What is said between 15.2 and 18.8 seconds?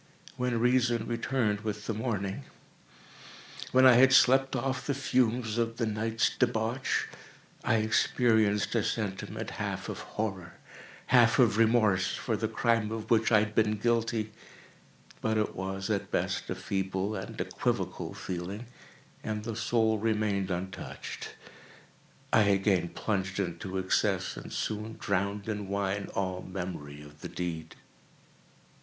but it was, at best, a feeble and equivocal feeling,